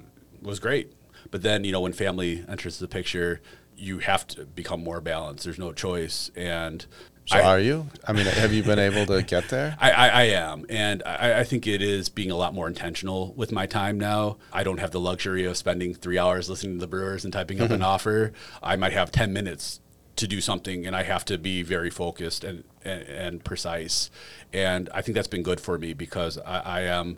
[0.43, 0.93] was great.
[1.31, 3.41] But then you know when family enters the picture,
[3.77, 5.45] you have to become more balanced.
[5.45, 6.87] There's no choice, and
[7.27, 7.87] so I, are you?
[8.07, 9.77] I mean, have you been able to get there?
[9.81, 13.33] I, I, I am, and I, I, think it is being a lot more intentional
[13.35, 14.37] with my time now.
[14.53, 17.61] I don't have the luxury of spending three hours listening to the Brewers and typing
[17.61, 17.85] up an mm-hmm.
[17.85, 18.33] offer.
[18.63, 19.81] I might have ten minutes
[20.17, 24.11] to do something, and I have to be very focused and and, and precise.
[24.53, 27.17] And I think that's been good for me because I, I am,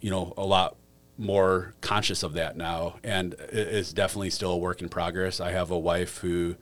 [0.00, 0.76] you know, a lot
[1.18, 5.38] more conscious of that now, and it's definitely still a work in progress.
[5.38, 6.56] I have a wife who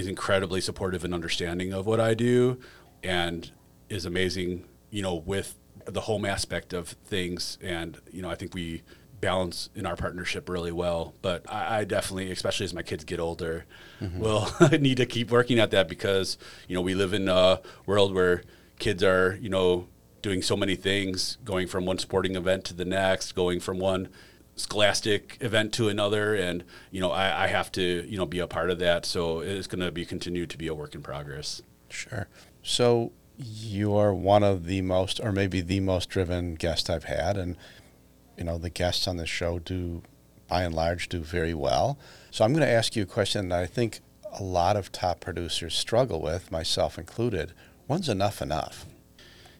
[0.00, 2.58] is incredibly supportive and understanding of what I do
[3.02, 3.50] and
[3.88, 7.58] is amazing, you know, with the home aspect of things.
[7.62, 8.82] And, you know, I think we
[9.20, 11.14] balance in our partnership really well.
[11.22, 13.66] But I, I definitely, especially as my kids get older,
[14.00, 14.18] mm-hmm.
[14.18, 18.14] will need to keep working at that because, you know, we live in a world
[18.14, 18.42] where
[18.78, 19.88] kids are, you know,
[20.22, 24.08] doing so many things, going from one sporting event to the next, going from one
[24.60, 28.46] scholastic event to another, and you know, I, I have to, you know, be a
[28.46, 29.04] part of that.
[29.06, 31.62] So it's going to be continued to be a work in progress.
[31.88, 32.28] Sure.
[32.62, 37.36] So you are one of the most, or maybe the most driven guest I've had,
[37.36, 37.56] and
[38.36, 40.02] you know, the guests on the show do,
[40.48, 41.98] by and large, do very well.
[42.30, 44.00] So I'm going to ask you a question that I think
[44.38, 47.52] a lot of top producers struggle with, myself included.
[47.86, 48.86] When's enough enough?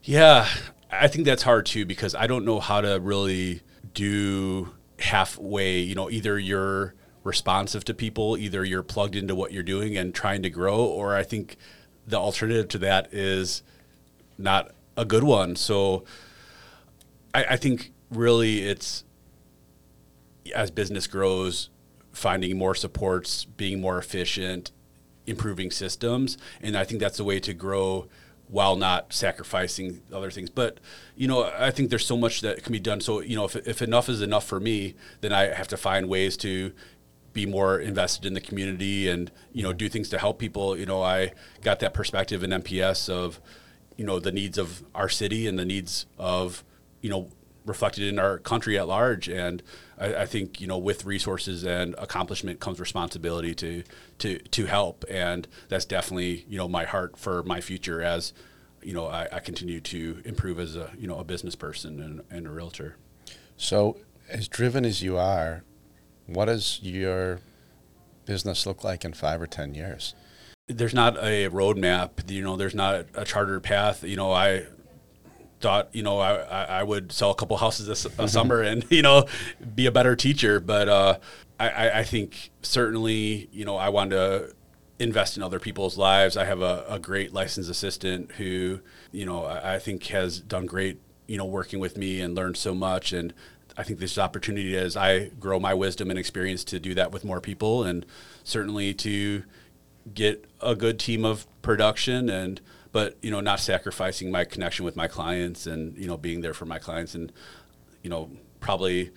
[0.03, 0.49] Yeah,
[0.91, 3.61] I think that's hard too because I don't know how to really
[3.93, 5.79] do halfway.
[5.79, 10.15] You know, either you're responsive to people, either you're plugged into what you're doing and
[10.15, 11.57] trying to grow, or I think
[12.07, 13.63] the alternative to that is
[14.39, 15.57] not a good one.
[15.57, 16.05] So
[17.35, 19.05] I, I think really it's
[20.55, 21.71] as business grows,
[22.13, 24.73] finding more supports, being more efficient,
[25.27, 28.09] improving systems, and I think that's the way to grow
[28.51, 30.51] while not sacrificing other things.
[30.51, 30.79] But
[31.17, 33.01] you know, I think there's so much that can be done.
[33.01, 36.09] So you know, if, if enough is enough for me, then I have to find
[36.09, 36.73] ways to
[37.33, 40.77] be more invested in the community and you know do things to help people.
[40.77, 41.33] You know, I
[41.63, 43.41] got that perspective in MPS of
[43.97, 46.65] you know the needs of our city and the needs of
[47.01, 47.29] you know
[47.65, 49.29] reflected in our country at large.
[49.29, 49.63] And
[49.99, 53.85] I, I, think you know with resources and accomplishment comes responsibility to
[54.19, 55.05] to to help.
[55.11, 58.33] And that's definitely you know my heart for my future as
[58.83, 62.23] you know I, I continue to improve as a you know a business person and,
[62.31, 62.97] and a realtor.
[63.57, 65.65] So as driven as you are
[66.27, 67.41] what does your
[68.25, 70.15] business look like in five or ten years?
[70.69, 74.03] There's not a roadmap you know there's not a chartered path.
[74.05, 74.67] You know i
[75.61, 78.27] thought you know I, I would sell a couple houses this mm-hmm.
[78.27, 79.27] summer and you know
[79.75, 80.61] be a better teacher.
[80.61, 81.19] But uh,
[81.59, 84.55] I, I think certainly you know I wanted to
[84.99, 86.37] invest in other people's lives.
[86.37, 88.81] I have a, a great licensed assistant who
[89.13, 92.57] you know I, I, think has done great you know working with me and learned
[92.57, 93.13] so much.
[93.13, 93.33] And
[93.77, 97.25] I think this opportunity as I grow my wisdom and experience to do that with
[97.25, 98.05] more people and
[98.45, 99.45] certainly to
[100.13, 102.61] get a good team of production and
[102.93, 106.55] but you know not sacrificing my connection with my clients and you know being there
[106.55, 107.33] for my clients and
[108.03, 109.11] you know probably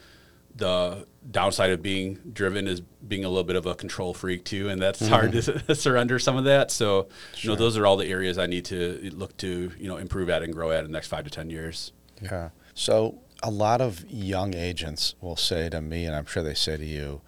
[0.55, 4.69] the downside of being driven is being a little bit of a control freak too
[4.69, 5.13] and that's mm-hmm.
[5.13, 5.31] hard
[5.67, 7.39] to surrender some of that so sure.
[7.41, 10.29] you know those are all the areas i need to look to you know improve
[10.29, 13.81] at and grow at in the next five to ten years yeah so a lot
[13.81, 17.21] of young agents will say to me and i'm sure they say to you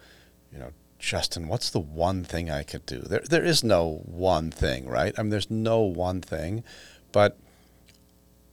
[0.52, 3.00] you know Justin, what's the one thing I could do?
[3.00, 5.14] There, there is no one thing, right?
[5.18, 6.64] I mean, there's no one thing,
[7.12, 7.38] but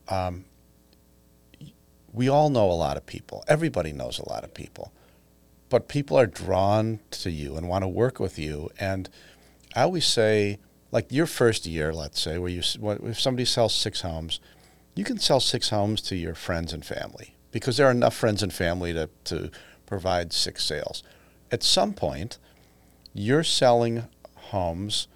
[0.10, 0.46] um,
[2.12, 3.44] we all know a lot of people.
[3.48, 4.92] Everybody knows a lot of people,
[5.70, 8.70] but people are drawn to you and want to work with you.
[8.80, 9.10] And
[9.76, 10.60] I always say,
[10.92, 14.40] like your first year, let's say, where you if somebody sells six homes,
[14.96, 18.44] you can sell six homes to your friends and family because there are enough friends
[18.44, 19.50] and family to to
[19.86, 21.04] provide six sales
[21.54, 22.40] at some point,
[23.14, 24.08] you're selling
[24.50, 25.08] homes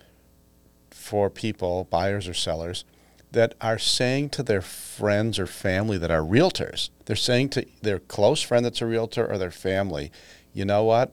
[0.92, 2.86] for people, buyers or sellers,
[3.32, 7.98] that are saying to their friends or family that are realtors, they're saying to their
[7.98, 10.12] close friend that's a realtor or their family,
[10.54, 11.12] you know what?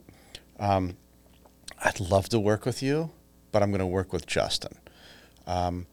[0.60, 0.96] Um,
[1.82, 3.10] I'd love to work with you,
[3.50, 4.76] but I'm going to work with Justin.
[5.46, 5.86] Um,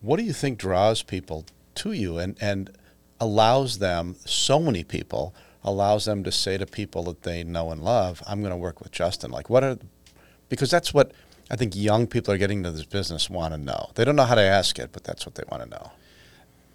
[0.00, 1.44] what do you think draws people
[1.76, 2.70] to you and, and
[3.20, 7.82] allows them, so many people, allows them to say to people that they know and
[7.82, 9.30] love, I'm going to work with Justin.
[9.30, 9.78] Like, what are,
[10.48, 11.12] because that's what
[11.50, 13.90] I think young people are getting into this business want to know.
[13.94, 15.92] They don't know how to ask it, but that's what they want to know.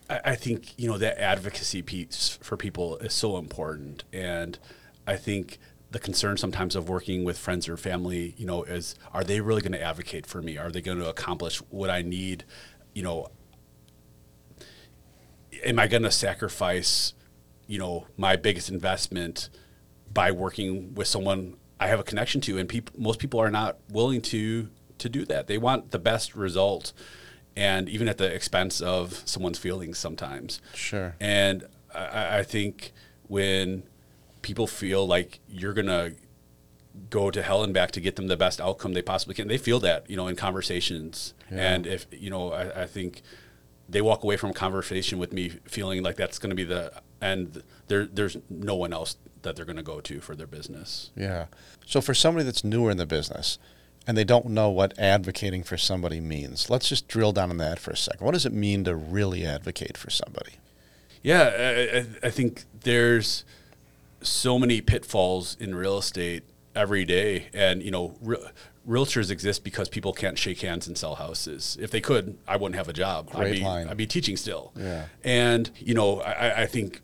[0.09, 4.03] I, think, you know, that advocacy piece for people is so important.
[4.11, 4.57] And
[5.05, 5.59] I think
[5.91, 9.61] the concern sometimes of working with friends or family, you know, is are they really
[9.61, 10.57] going to advocate for me?
[10.57, 12.43] Are they going to accomplish what I need?
[12.95, 13.27] You know,
[15.63, 17.13] am I going to sacrifice
[17.69, 19.49] you know my biggest investment
[20.11, 23.77] by working with someone I have a connection to, and people most people are not
[23.89, 25.47] willing to to do that.
[25.47, 26.91] They want the best result,
[27.55, 30.59] and even at the expense of someone's feelings sometimes.
[30.73, 31.15] Sure.
[31.21, 32.91] And I, I think
[33.27, 33.83] when
[34.41, 36.13] people feel like you're gonna
[37.11, 39.59] go to hell and back to get them the best outcome they possibly can, they
[39.59, 41.35] feel that you know in conversations.
[41.51, 41.73] Yeah.
[41.73, 43.21] And if you know, I, I think
[43.87, 46.91] they walk away from a conversation with me feeling like that's going to be the
[47.21, 51.11] and there there's no one else that they're going to go to for their business.
[51.15, 51.45] Yeah.
[51.85, 53.57] So for somebody that's newer in the business
[54.05, 57.79] and they don't know what advocating for somebody means, let's just drill down on that
[57.79, 58.25] for a second.
[58.25, 60.53] What does it mean to really advocate for somebody?
[61.23, 63.45] Yeah, I, I think there's
[64.21, 66.43] so many pitfalls in real estate.
[66.75, 67.47] every day.
[67.53, 68.37] And, you know, re-
[68.87, 71.77] realtors exist because people can't shake hands and sell houses.
[71.79, 73.31] If they could, I wouldn't have a job.
[73.31, 73.87] Great I'd be, line.
[73.87, 74.71] I'd be teaching still.
[74.75, 75.05] Yeah.
[75.23, 77.01] And, you know, I, I think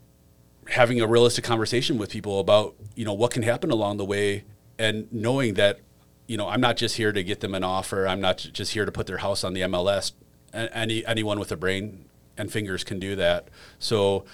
[0.68, 4.44] having a realistic conversation with people about, you know, what can happen along the way
[4.78, 5.80] and knowing that,
[6.26, 8.06] you know, I'm not just here to get them an offer.
[8.06, 10.12] I'm not just here to put their house on the MLS.
[10.52, 13.48] Any, anyone with a brain and fingers can do that.
[13.78, 14.24] So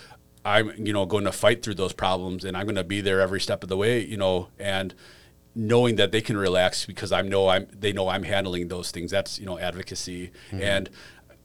[0.45, 3.21] I'm, you know, going to fight through those problems and I'm going to be there
[3.21, 4.95] every step of the way, you know, and
[5.55, 9.11] knowing that they can relax because I know I'm, they know I'm handling those things.
[9.11, 10.31] That's, you know, advocacy.
[10.51, 10.63] Mm-hmm.
[10.63, 10.91] And,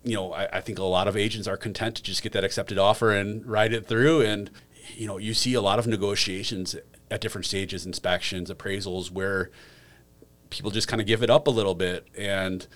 [0.03, 2.45] you know, I, I think a lot of agents are content to just get that
[2.45, 4.21] accepted offer and ride it through.
[4.21, 4.49] And,
[4.95, 6.75] you know, you see a lot of negotiations
[7.09, 9.49] at different stages, inspections, appraisals, where
[10.49, 12.07] people just kind of give it up a little bit.
[12.17, 12.67] And,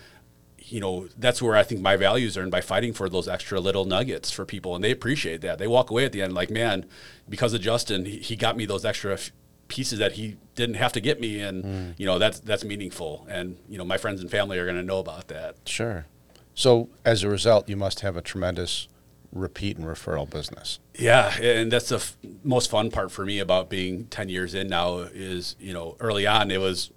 [0.58, 3.84] you know, that's where I think my values earned by fighting for those extra little
[3.84, 4.74] nuggets for people.
[4.74, 5.58] And they appreciate that.
[5.58, 6.86] They walk away at the end like, man,
[7.28, 9.32] because of Justin, he, he got me those extra f-
[9.68, 11.40] pieces that he didn't have to get me.
[11.40, 11.90] And, hmm.
[11.96, 13.26] you know, that's, that's meaningful.
[13.28, 15.56] And, you know, my friends and family are going to know about that.
[15.66, 16.06] Sure.
[16.54, 18.88] So as a result, you must have a tremendous
[19.32, 20.78] repeat and referral business.
[20.94, 24.68] Yeah, and that's the f- most fun part for me about being 10 years in
[24.68, 26.90] now is, you know, early on it was,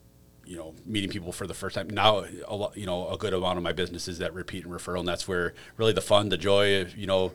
[0.45, 1.89] you know, meeting people for the first time.
[1.89, 4.73] Now, a lot, you know, a good amount of my business is that repeat and
[4.73, 7.31] referral, and that's where really the fun, the joy of, you know,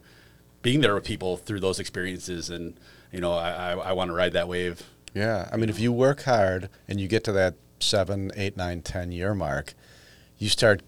[0.63, 2.51] being there with people through those experiences.
[2.51, 2.79] And,
[3.11, 4.83] you know, I, I, I want to ride that wave.
[5.15, 5.49] Yeah.
[5.51, 9.11] I mean, if you work hard and you get to that seven, eight, nine, ten
[9.11, 9.75] year mark,
[10.39, 10.83] you start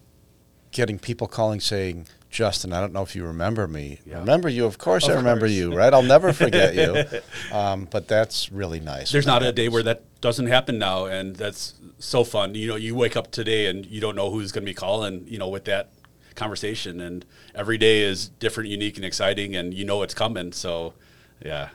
[0.71, 3.99] getting people calling saying, Justin, I don't know if you remember me.
[4.07, 4.17] Yeah.
[4.17, 4.65] Remember you?
[4.65, 5.51] Of course I remember course.
[5.51, 5.93] you, right?
[5.93, 7.03] I'll never forget you.
[7.51, 9.11] Um, but that's really nice.
[9.11, 12.55] There's not a day where that doesn't happen now, and that's so fun.
[12.55, 15.25] You know, you wake up today and you don't know who's going to be calling.
[15.27, 15.91] You know, with that
[16.33, 20.51] conversation, and every day is different, unique, and exciting, and you know it's coming.
[20.51, 20.95] So,
[21.45, 21.69] yeah,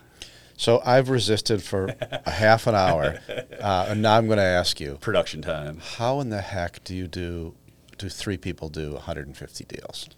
[0.57, 3.21] So I've resisted for a half an hour,
[3.61, 5.79] uh, and now I'm going to ask you: production time.
[5.97, 7.55] How in the heck do you do?
[7.99, 10.09] Do three people do 150 deals?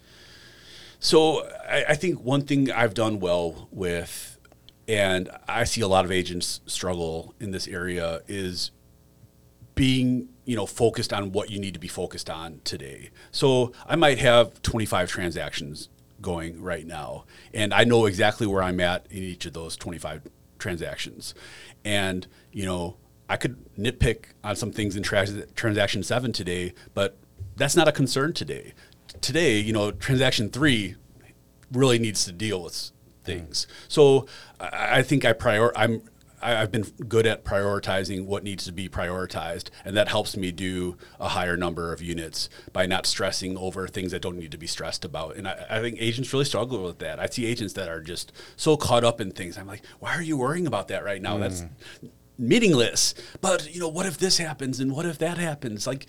[1.01, 4.39] So I, I think one thing I've done well with,
[4.87, 8.71] and I see a lot of agents struggle in this area, is
[9.75, 13.11] being you know focused on what you need to be focused on today.
[13.33, 15.89] So I might have 25 transactions
[16.21, 20.23] going right now, and I know exactly where I'm at in each of those 25
[20.59, 21.35] transactions,
[21.83, 27.17] and you know I could nitpick on some things in trans- transaction seven today, but
[27.57, 28.75] that's not a concern today.
[29.21, 30.97] Today, you know, transaction three
[31.73, 32.91] really needs to deal with
[33.25, 33.67] things.
[33.89, 34.27] So
[34.59, 36.03] I, think I prior I'm
[36.43, 40.53] I, I've been good at prioritizing what needs to be prioritized, and that helps me
[40.53, 44.59] do a higher number of units by not stressing over things that don't need to
[44.59, 45.37] be stressed about.
[45.37, 47.21] And I, I think agents really struggle with that.
[47.21, 49.59] I see agents that are just so caught up in things.
[49.59, 51.37] I'm like, why are you worrying about that right now?
[51.39, 52.11] That's mm.
[52.41, 53.15] Meaningless.
[53.41, 55.87] But you know, what if this happens and what if that happens?
[55.87, 56.07] Like,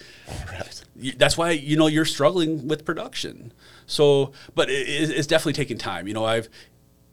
[0.96, 3.54] y- that's why you know you're struggling with production.
[3.86, 6.08] So, but it, it- it's definitely taking time.
[6.08, 6.50] You know, I've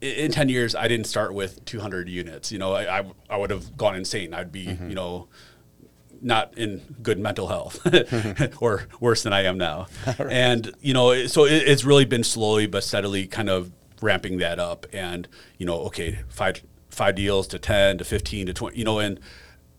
[0.01, 2.51] in ten years I didn't start with 200 units.
[2.51, 4.33] You know, I I, I would have gone insane.
[4.33, 4.89] I'd be mm-hmm.
[4.89, 5.27] you know
[6.21, 7.79] not in good mental health
[8.61, 9.87] or worse than I am now.
[10.19, 14.59] And, you know, so it, it's really been slowly but steadily kind of ramping that
[14.59, 15.27] up and,
[15.57, 19.19] you know, okay, five, five deals to 10 to 15 to 20, you know, and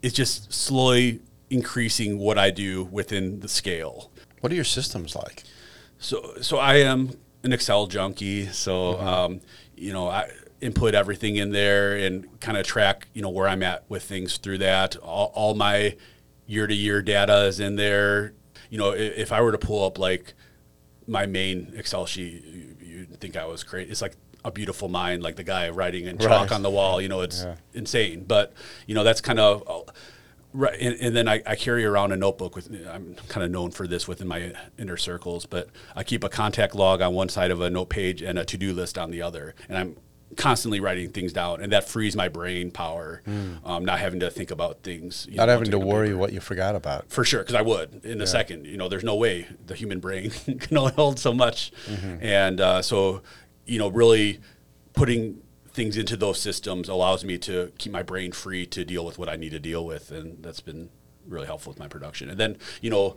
[0.02, 1.20] it's just slowly
[1.50, 4.10] increasing what I do within the scale.
[4.40, 5.44] What are your systems like?
[5.98, 7.10] So, so I am
[7.42, 8.46] an Excel junkie.
[8.46, 9.40] So, um,
[9.76, 13.62] you know, I input everything in there and kind of track, you know, where I'm
[13.62, 14.96] at with things through that.
[14.96, 15.96] All, all my
[16.46, 18.34] year to year data is in there.
[18.70, 20.34] You know, if, if I were to pull up like
[21.06, 23.90] my main Excel sheet, you, you'd think I was crazy.
[23.90, 26.52] It's like a beautiful mind, like the guy writing in chalk Right.
[26.52, 27.00] on the wall.
[27.00, 27.54] You know, it's Yeah.
[27.74, 28.24] insane.
[28.26, 28.52] But
[28.86, 29.90] you know, that's kind of uh,
[30.52, 30.78] right.
[30.80, 32.70] And, and then I, I carry around a notebook with.
[32.90, 36.74] I'm kind of known for this within my inner circles, but I keep a contact
[36.74, 39.22] log on one side of a note page and a to do list on the
[39.22, 39.96] other, and I'm
[40.36, 43.20] constantly writing things down, and that frees my brain power,
[43.64, 45.26] um, not having to think about things.
[45.28, 45.34] you.
[45.36, 46.18] Not know, having to worry paper.
[46.18, 47.10] what you forgot about.
[47.10, 48.64] For sure, because I would in a second.
[48.64, 51.72] You know, there's no way the human brain can only hold so much,
[52.20, 53.22] and uh, so
[53.70, 54.40] you know, really
[54.94, 55.42] putting
[55.72, 59.28] things into those systems allows me to keep my brain free to deal with what
[59.28, 60.90] I need to deal with, and that's been
[61.26, 62.28] really helpful with my production.
[62.28, 63.16] And then you know,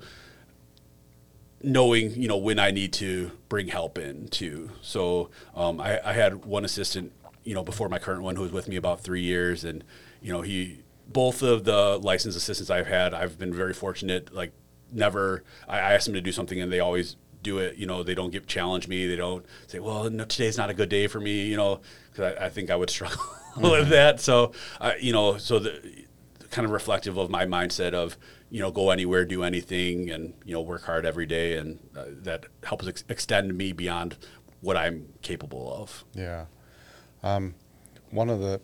[1.63, 4.69] knowing you know when I need to bring help in too.
[4.81, 7.11] So um, I, I had one assistant,
[7.43, 9.83] you know, before my current one who was with me about three years, and
[10.21, 14.33] you know he both of the licensed assistants I've had, I've been very fortunate.
[14.33, 14.51] Like
[14.91, 17.77] never, I, I ask them to do something and they always do it.
[17.77, 19.05] You know, they don't get challenge me.
[19.07, 21.45] They don't say, well, no, today's not a good day for me.
[21.45, 21.81] You know,
[22.11, 23.21] because I, I think I would struggle
[23.57, 24.19] with that.
[24.19, 26.05] So I, you know, so the
[26.51, 28.17] kind of reflective of my mindset of
[28.49, 32.05] you know go anywhere, do anything, and you know work hard every day, and uh,
[32.07, 34.17] that helps ex- extend me beyond
[34.61, 36.05] what I'm capable of.
[36.13, 36.45] Yeah.
[37.21, 37.55] Um,
[38.11, 38.61] one of the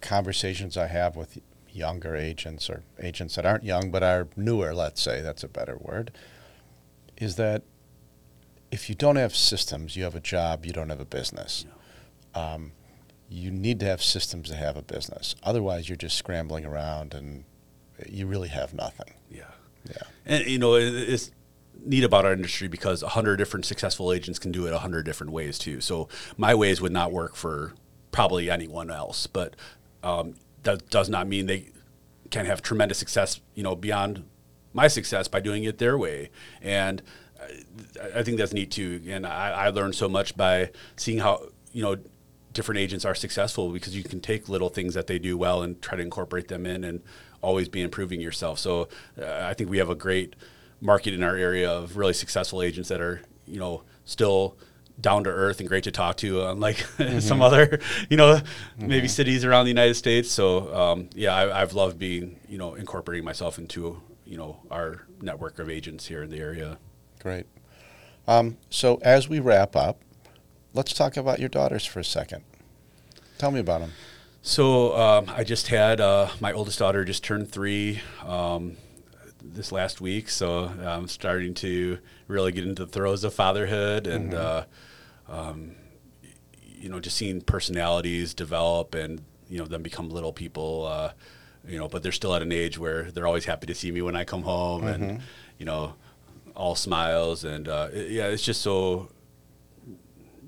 [0.00, 1.38] conversations I have with
[1.70, 5.76] younger agents or agents that aren't young but are newer, let's say, that's a better
[5.76, 6.10] word,
[7.18, 7.62] is that
[8.70, 11.64] if you don't have systems, you have a job, you don't have a business.
[12.34, 12.72] Um,
[13.28, 15.34] you need to have systems to have a business.
[15.42, 17.44] Otherwise, you're just scrambling around and
[18.08, 19.14] you really have nothing.
[19.30, 19.50] Yeah.
[19.88, 20.02] Yeah.
[20.26, 21.30] And you know, it's
[21.84, 25.04] neat about our industry because a hundred different successful agents can do it a hundred
[25.04, 25.80] different ways too.
[25.80, 27.74] So my ways would not work for
[28.12, 29.56] probably anyone else, but
[30.02, 31.70] um, that does not mean they
[32.30, 33.40] can have tremendous success.
[33.54, 34.24] You know, beyond
[34.72, 36.30] my success by doing it their way,
[36.62, 37.02] and
[38.00, 39.00] I- I think that's neat too.
[39.08, 41.96] And I, I learned so much by seeing how you know
[42.52, 45.80] different agents are successful because you can take little things that they do well and
[45.80, 47.00] try to incorporate them in and
[47.40, 48.58] always be improving yourself.
[48.58, 48.88] So
[49.20, 50.34] uh, I think we have a great
[50.80, 54.56] market in our area of really successful agents that are you know still
[55.00, 56.78] down to earth and great to talk to unlike
[57.20, 57.78] some other
[58.10, 58.40] you know
[58.76, 62.74] maybe cities around the united states so um, yeah I, i've loved being you know
[62.74, 66.78] incorporating myself into you know our network of agents here in the area
[67.20, 67.46] Great.
[68.26, 70.00] Um, so as we wrap up,
[70.74, 72.44] let's talk about your daughters for a second.
[73.38, 73.92] Tell me about them.
[74.42, 78.76] So um, I just had uh, my oldest daughter just turned three um,
[79.42, 81.98] this last week, so I'm starting to
[82.28, 84.64] really get into the throes of fatherhood, and uh,
[85.28, 85.74] um,
[86.62, 90.86] you know, just seeing personalities develop and you know them become little people.
[90.86, 91.12] Uh,
[91.68, 94.02] you know, but they're still at an age where they're always happy to see me
[94.02, 95.22] when I come home, and
[95.58, 95.94] you know,
[96.54, 99.08] all smiles, and uh, it- yeah, it's just so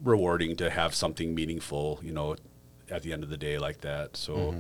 [0.02, 2.36] rewarding to have something meaningful, you know,
[2.90, 4.16] at the end of the day like that.
[4.16, 4.54] So,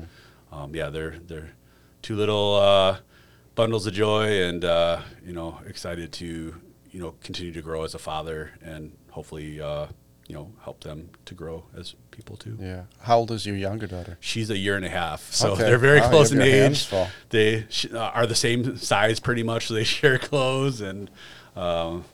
[0.52, 1.52] um, yeah, they're they're
[2.02, 2.98] two little uh,
[3.54, 6.54] bundles of joy, and uh, you know, excited to
[6.90, 9.86] you know continue to grow as a father, and hopefully, uh,
[10.30, 12.56] you know, help them to grow as people too.
[12.60, 12.82] Yeah.
[13.00, 14.16] How old is your younger daughter?
[14.20, 15.64] She's a year and a half, so Okay.
[15.64, 16.88] they're very Wow, close in age.
[17.30, 20.80] They sh- uh, are the same size pretty much, so they share clothes.
[20.80, 21.10] And
[21.56, 22.04] um,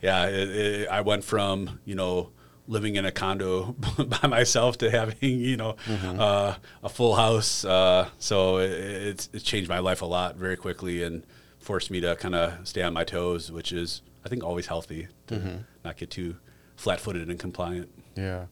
[0.00, 2.30] yeah, it, it, I went from you know
[2.68, 3.74] living in a condo
[4.22, 6.20] by myself to having you know Mm-hmm.
[6.20, 6.54] uh,
[6.84, 7.64] a full house.
[7.64, 11.24] Uh, so it, it's it's changed my life a lot very quickly and
[11.58, 15.08] forced me to kind of stay on my toes, which is I think always healthy
[15.28, 15.56] to Mm-hmm.
[15.84, 16.36] not get too
[16.76, 17.90] flat-footed and compliant.
[18.16, 18.46] Yeah.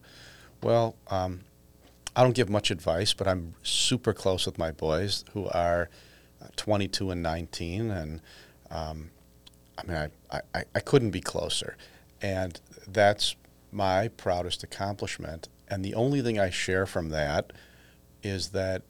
[0.61, 1.41] Well, um,
[2.15, 5.89] I don't give much advice, but I'm super close with my boys who are
[6.41, 7.91] uh, 22 and 19.
[7.91, 8.21] And
[8.71, 9.11] um,
[9.77, 11.75] I mean, I, I, I couldn't be closer.
[12.21, 13.35] And that's
[13.71, 15.49] my proudest accomplishment.
[15.67, 17.51] And the only thing I share from that
[18.23, 18.83] is that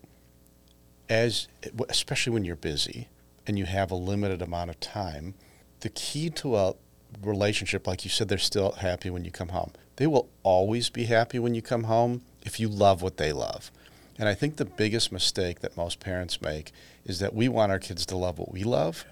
[1.09, 1.47] as
[1.89, 3.09] especially when you're busy
[3.45, 5.36] and you have a limited amount of time,
[5.81, 6.75] the key to a
[7.22, 9.72] relationship, like you said, they're still happy when you come home.
[9.97, 13.72] They will always be happy when you come home if you love what they love.
[14.18, 16.72] And I think the biggest mistake that most parents make
[17.05, 19.05] is that we want our kids to love what we love.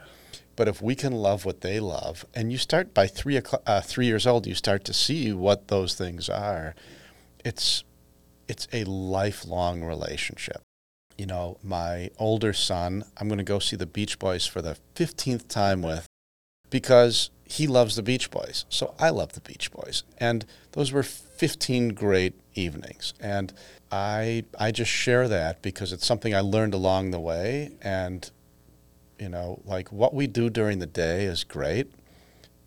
[0.56, 4.06] But if we can love what they love, and you start by three, uh, three
[4.06, 6.76] years old, you start to see what those things are.
[7.44, 7.84] It's,
[8.48, 10.62] it's a lifelong relationship
[11.18, 14.78] you know, my older son, I'm going to go see the Beach Boys for the
[14.96, 16.08] 15th time with
[16.70, 18.66] because he loves the Beach Boys.
[18.70, 20.04] So I love the Beach Boys.
[20.18, 23.14] And those were 15 great evenings.
[23.20, 23.54] And
[23.92, 28.30] I I just share that because it's something I learned along the way and
[29.20, 31.92] you know, like what we do during the day is great,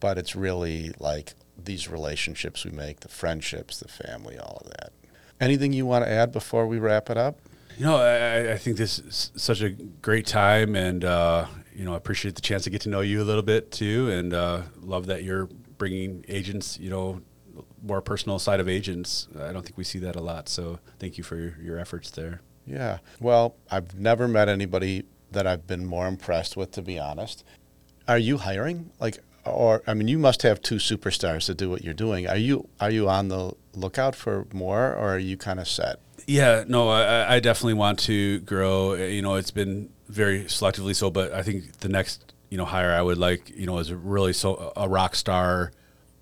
[0.01, 4.93] but it's really like these relationships we make, the friendships, the family, all of that.
[5.41, 7.39] Anything you want to add before we wrap it up?
[7.77, 11.47] You know, I, I think this is such a great time, and uh,
[11.77, 14.11] you know, I appreciate the chance to get to know you a little bit too,
[14.11, 15.47] and uh, love that you're
[15.77, 17.20] bringing agents, you know,
[17.83, 19.29] more personal side of agents.
[19.39, 22.11] I don't think we see that a lot, so thank you for your, your efforts
[22.11, 22.41] there.
[22.66, 22.99] Yeah.
[23.20, 27.45] Well, I've never met anybody that I've been more impressed with, to be honest.
[28.09, 28.91] Are you hiring?
[28.99, 32.27] Like, or I mean, you must have two superstars to do what you're doing.
[32.27, 36.01] Are you are you on the lookout for more, or are you kind of set?
[36.27, 38.95] Yeah, no, I, I definitely want to grow.
[38.95, 42.92] You know, it's been very selectively so, but I think the next you know hire
[42.92, 45.72] I would like you know is really so a rock star,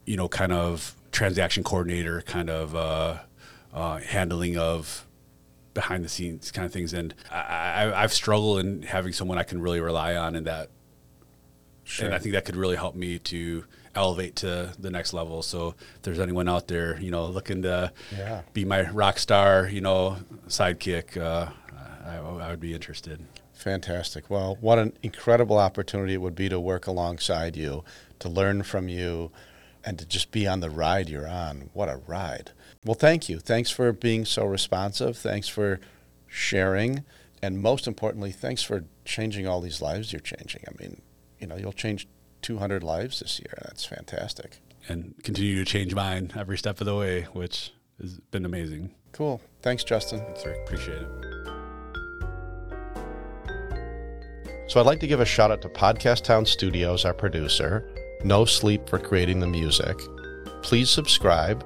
[0.07, 3.18] you know, kind of transaction coordinator, kind of uh,
[3.72, 5.07] uh, handling of
[5.74, 6.93] behind the scenes kind of things.
[6.93, 7.37] And I,
[7.85, 10.70] I, I've struggled in having someone I can really rely on in that
[11.87, 12.07] Sure.
[12.07, 13.64] and I think that could really help me to
[13.95, 15.43] elevate to the next level.
[15.43, 18.41] So if there's anyone out there, you know, looking to Yeah.
[18.55, 20.16] be my rock star, you know,
[20.49, 21.51] sidekick, uh,
[22.05, 23.25] I, I would be interested.
[23.53, 24.29] Fantastic.
[24.29, 27.85] Well, what an incredible opportunity it would be to work alongside you,
[28.19, 29.31] to learn from you,
[29.85, 31.71] and to just be on the ride you're on.
[31.73, 32.51] What a ride.
[32.85, 33.39] Well, thank you.
[33.39, 35.17] Thanks for being so responsive.
[35.17, 35.81] Thanks for
[36.27, 37.05] sharing.
[37.43, 40.65] And most importantly, thanks for changing all these lives you're changing.
[40.67, 41.01] I mean,
[41.39, 42.09] you know, you'll change
[42.43, 43.59] 200 lives this year.
[43.63, 44.59] That's fantastic.
[44.89, 48.95] And continue to change mine every step of the way, which has been amazing.
[49.13, 49.41] Cool.
[49.63, 50.21] Thanks, Justin.
[50.21, 50.59] Thanks, Rick.
[50.67, 51.54] Appreciate it.
[54.67, 57.87] So I'd like to give a shout out to Podcast Town Studios, our producer,
[58.25, 59.99] No Sleep for creating the music.
[60.62, 61.62] Please subscribe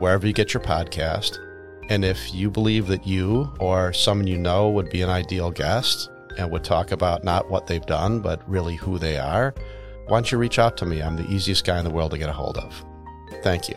[0.00, 1.38] wherever you get your podcast.
[1.88, 6.10] And if you believe that you or someone you know would be an ideal guest
[6.38, 9.54] and would talk about not what they've done, but really who they are,
[10.06, 11.00] why don't you reach out to me?
[11.00, 12.84] I'm the easiest guy in the world to get a hold of.
[13.42, 13.76] Thank you.